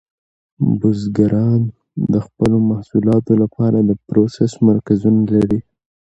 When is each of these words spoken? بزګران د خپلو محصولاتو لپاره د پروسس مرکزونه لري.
بزګران 0.79 1.61
د 2.13 2.15
خپلو 2.25 2.57
محصولاتو 2.69 3.33
لپاره 3.41 3.77
د 3.89 3.91
پروسس 4.07 4.51
مرکزونه 4.69 5.21
لري. 5.33 5.59